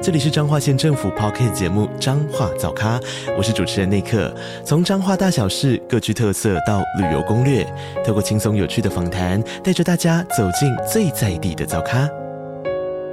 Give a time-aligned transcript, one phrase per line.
[0.00, 3.00] 这里是彰化县政府 Podcast 节目《彰化早咖》，
[3.36, 4.32] 我是主持人内克。
[4.64, 7.66] 从彰化大小事各具特色到旅游攻略，
[8.06, 12.08] 透过轻松有趣的访谈，带着大家走进最在地的早咖。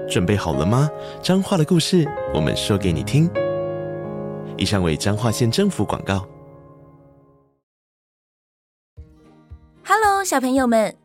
[0.08, 0.88] 准备好了吗？
[1.23, 3.28] 彰化的故事，我们说给你听。
[4.56, 6.23] 以上为彰化县政府广告。
[9.84, 10.95] Hello，小朋友们，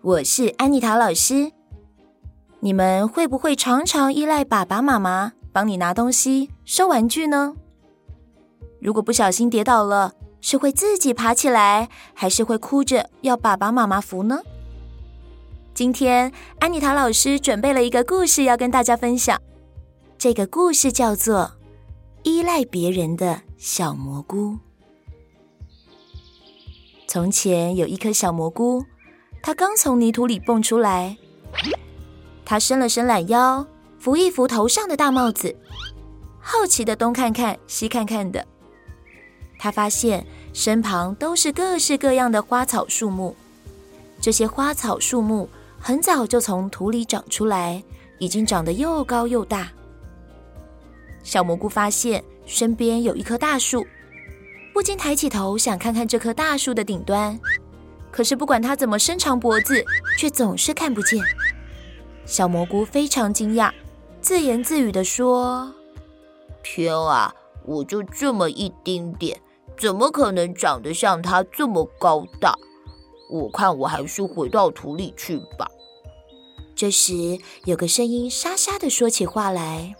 [0.00, 1.53] 我是安妮塔老师。
[2.64, 7.54] 你们会不会常常依赖爸爸妈妈帮你拿东西、收玩具呢？
[8.80, 14.40] 如果不小心跌倒了，是会自己爬起来，还是会哭着要爸爸妈妈扶呢？
[15.74, 19.38] 今天安妮塔老师准备了一个故事要跟大家分享。
[20.16, 21.40] 这个故事叫做
[22.22, 24.52] 《依赖别人的小蘑菇》。
[27.06, 28.82] 从前有一颗小蘑菇，
[29.42, 31.18] 它刚从泥土里蹦出来。
[32.44, 33.66] 他伸了伸懒腰，
[33.98, 35.56] 扶一扶头上的大帽子，
[36.40, 38.46] 好奇的东看看西看看的。
[39.58, 43.34] 他发现身旁都是各式各样的花草树木，
[44.20, 47.82] 这些花草树木很早就从土里长出来，
[48.18, 49.68] 已经长得又高又大。
[51.22, 53.86] 小蘑菇发现身边有一棵大树，
[54.74, 57.40] 不禁抬起头想看看这棵大树的顶端，
[58.10, 59.82] 可是不管它怎么伸长脖子，
[60.18, 61.18] 却总是看不见。
[62.26, 63.70] 小蘑菇非常惊讶，
[64.20, 65.72] 自言自语地说
[66.64, 69.38] ：“天啊，我就这么一丁点，
[69.78, 72.54] 怎么可能长得像它这么高大？
[73.30, 75.70] 我看我还是回到土里去吧。”
[76.74, 79.94] 这时，有个声音沙沙地说起话来：“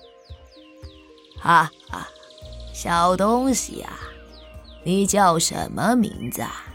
[1.38, 2.09] 哈哈，
[2.72, 3.93] 小东西啊，
[4.82, 6.66] 你叫什么名字啊？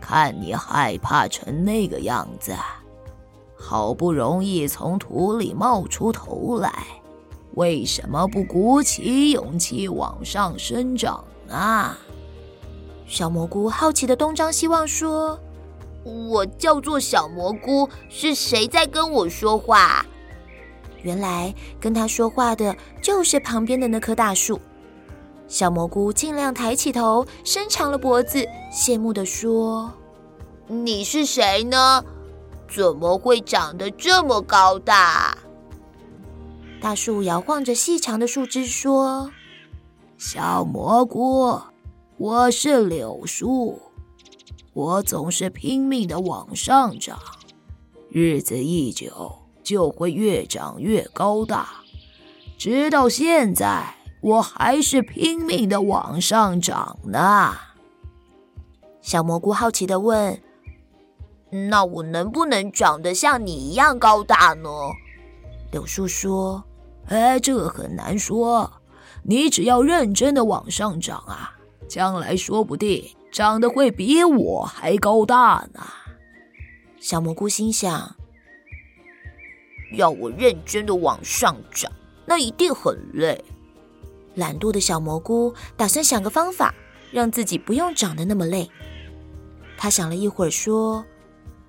[0.00, 2.54] 看你害怕成那个样子。”
[3.72, 6.84] 好不容易从土里冒出头来，
[7.54, 11.96] 为什么不鼓起勇气往上生长呢？
[13.06, 15.40] 小蘑菇好奇的东张西望，说
[16.04, 20.04] ：“我叫做小蘑菇，是谁在跟我说话？”
[21.00, 24.60] 原来跟他说话的就是旁边的那棵大树。
[25.48, 29.90] 小蘑菇尽量抬起头，伸长了脖子，羡慕地说
[30.68, 32.04] ：“你是谁呢？”
[32.74, 35.36] 怎么会长得这么高大？
[36.80, 39.30] 大树摇晃着细长的树枝说
[40.16, 41.60] ：“小蘑菇，
[42.16, 43.78] 我是柳树，
[44.72, 47.18] 我总是拼命的往上长，
[48.08, 51.68] 日子一久就会越长越高大，
[52.56, 57.54] 直到现在，我还是拼命的往上长呢。”
[59.02, 60.40] 小蘑菇好奇的问。
[61.54, 64.70] 那我能不能长得像你一样高大呢？
[65.70, 66.64] 柳树说
[67.08, 68.72] ：“哎，这个很难说。
[69.22, 71.54] 你只要认真的往上长啊，
[71.86, 75.80] 将来说不定长得会比我还高大呢。”
[76.98, 78.16] 小蘑菇心想
[79.92, 81.92] ：“要我认真的往上长，
[82.24, 83.44] 那一定很累。”
[84.36, 86.74] 懒惰的小蘑菇打算想个方法，
[87.10, 88.70] 让自己不用长得那么累。
[89.76, 91.04] 他想了一会儿，说。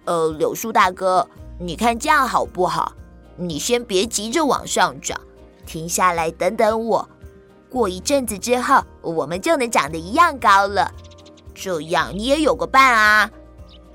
[0.05, 1.27] 呃，柳树大哥，
[1.59, 2.93] 你看这样好不好？
[3.35, 5.19] 你先别急着往上长，
[5.65, 7.07] 停下来等等我。
[7.69, 10.91] 过一阵子之后，我们就能长得一样高了。
[11.55, 13.31] 这样你也有个伴啊。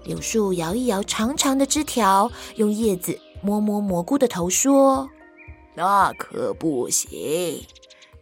[0.05, 5.09] 柳树摇一摇长长的枝条，用叶子摸摸蘑菇的头，说
[5.77, 7.67] ：“那可不行，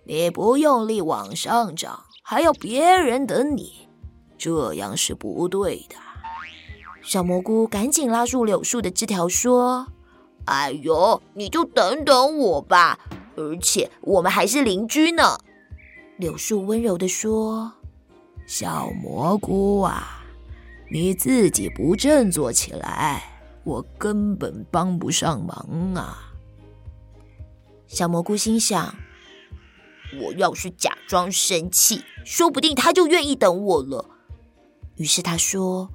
[0.04, 3.88] 你不用力往上长，还要别人等你，
[4.36, 5.97] 这样是不对的。”
[7.06, 9.86] 小蘑菇赶紧拉住柳树的枝条，说
[10.47, 12.98] ：“哎呦，你就等等我吧，
[13.36, 15.38] 而且我们还是邻居呢。”
[16.18, 17.74] 柳树温柔地说
[18.44, 20.24] ：“小蘑菇啊，
[20.91, 23.22] 你自己不振作起来，
[23.62, 26.34] 我根本帮不上忙啊。”
[27.86, 28.97] 小蘑菇心想
[30.20, 34.06] ：“我要是假装生气，说不定他就愿意等我了。”
[34.98, 35.88] 于是他说。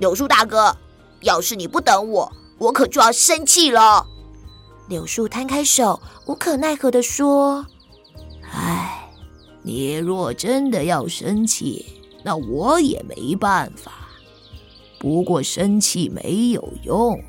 [0.00, 0.74] 柳树大哥，
[1.20, 4.06] 要是你不等我，我可就要生气了。
[4.88, 7.66] 柳树摊开手，无可奈何地说
[8.50, 9.10] ：“唉，
[9.62, 11.84] 你若真的要生气，
[12.24, 13.92] 那我也没办法。
[14.98, 17.22] 不过生气没有用，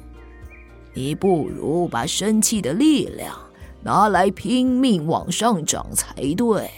[0.94, 3.38] 你不如把生气的力量
[3.84, 6.72] 拿来拼命往上涨才对。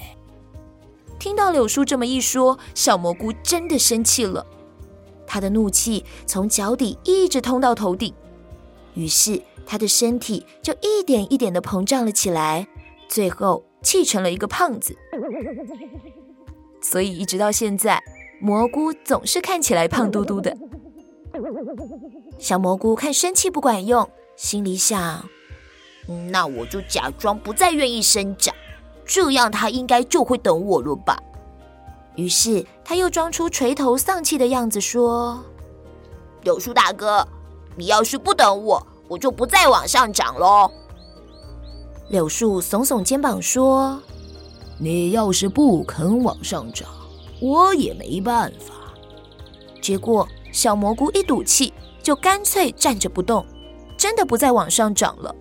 [1.19, 4.43] 听到柳树这么一说，小蘑菇真的生气了，
[5.25, 8.13] 他的怒气从脚底一直通到头顶，
[8.93, 12.67] 于是他的身体就一点一点的膨胀了起来，
[13.07, 14.95] 最后气成了一个胖子。
[16.81, 18.03] 所以一直到现在，
[18.41, 20.57] 蘑菇总是看起来胖嘟嘟的。
[22.37, 25.27] 小蘑菇看生气不管用，心里想：
[26.29, 28.53] 那我就假装不再愿意生长。
[29.05, 31.17] 这样他应该就会等我了吧？
[32.15, 35.43] 于是他又装出垂头丧气的样子说
[36.43, 37.27] ：“柳树大哥，
[37.75, 40.69] 你要是不等我，我就不再往上长喽。”
[42.09, 43.99] 柳树耸耸肩膀说
[44.79, 46.87] ：“你要是不肯往上涨，
[47.41, 48.73] 我也没办法。”
[49.81, 53.45] 结果小蘑菇一赌气，就干脆站着不动，
[53.97, 55.33] 真的不再往上涨了。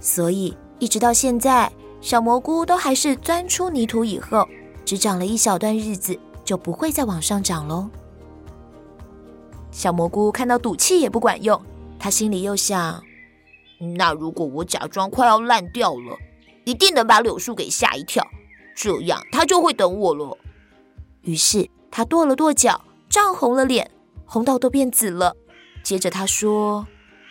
[0.00, 1.70] 所以一直到现在。
[2.00, 4.46] 小蘑菇都还是钻出泥土以后，
[4.88, 7.90] 只长了一小段日子，就不会再往上长喽。
[9.70, 11.60] 小蘑菇看到赌气也不管用，
[11.98, 13.04] 他心里又想：
[13.98, 16.16] 那如果我假装快要烂掉了，
[16.64, 18.26] 一定能把柳树给吓一跳，
[18.74, 20.38] 这样他就会等我了。
[21.20, 23.90] 于是他跺了跺脚，涨红了脸，
[24.24, 25.36] 红到都变紫了。
[25.82, 26.86] 接着他说：“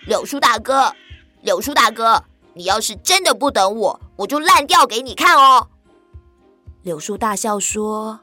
[0.05, 0.93] 柳树大哥，
[1.41, 2.23] 柳树大哥。”
[2.53, 5.69] 你要是真的不等我，我就烂掉给你看哦！
[6.83, 8.19] 柳树大笑说：“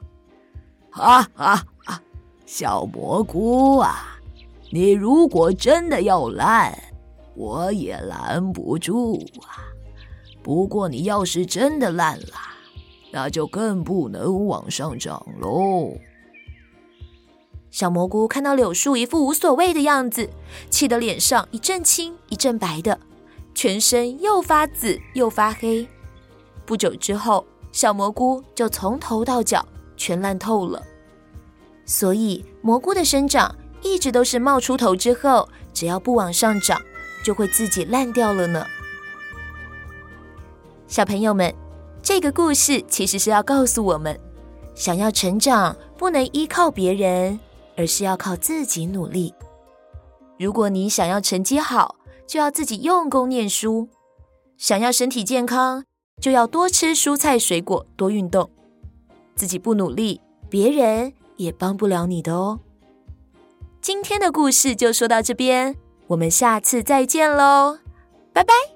[0.89, 2.01] 哈哈哈，
[2.45, 4.19] 小蘑菇啊，
[4.71, 6.77] 你如果真的要烂，
[7.35, 9.61] 我也拦不住啊。
[10.41, 12.33] 不过你要是真的烂了，
[13.11, 15.93] 那就更不能往上长喽。”
[17.69, 20.29] 小蘑菇看到柳树一副无所谓的样子，
[20.69, 22.97] 气得脸上一阵青一阵白的。
[23.53, 25.87] 全身又发紫又发黑，
[26.65, 29.63] 不久之后，小蘑菇就从头到脚
[29.97, 30.81] 全烂透了。
[31.85, 36.81] 所以，蘑菇的生长一直都是冒出头之后，只要不往上长，
[37.21, 38.65] 就会自己烂掉了呢。
[40.87, 41.53] 小朋友们，
[42.01, 44.17] 这个故事其实是要告诉我们，
[44.73, 47.37] 想要成长，不能依靠别人，
[47.75, 49.33] 而是要靠自己努力。
[50.39, 53.89] 如果你想要成绩好，就要自己用功念书，
[54.57, 55.83] 想要身体健康，
[56.21, 58.49] 就要多吃蔬菜水果，多运动。
[59.35, 62.59] 自己不努力，别人也帮不了你的哦。
[63.81, 65.75] 今天的故事就说到这边，
[66.07, 67.79] 我们下次再见喽，
[68.33, 68.74] 拜拜。